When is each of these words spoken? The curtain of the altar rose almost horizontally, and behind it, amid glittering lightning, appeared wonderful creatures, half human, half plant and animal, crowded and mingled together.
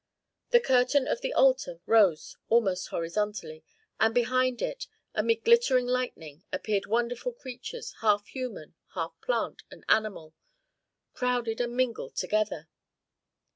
The 0.49 0.59
curtain 0.59 1.07
of 1.07 1.21
the 1.21 1.31
altar 1.31 1.79
rose 1.85 2.35
almost 2.49 2.87
horizontally, 2.87 3.63
and 3.99 4.15
behind 4.15 4.59
it, 4.63 4.87
amid 5.13 5.43
glittering 5.43 5.85
lightning, 5.85 6.43
appeared 6.51 6.87
wonderful 6.87 7.33
creatures, 7.33 7.93
half 8.01 8.25
human, 8.25 8.73
half 8.95 9.13
plant 9.21 9.61
and 9.69 9.85
animal, 9.87 10.33
crowded 11.13 11.61
and 11.61 11.77
mingled 11.77 12.15
together. 12.15 12.67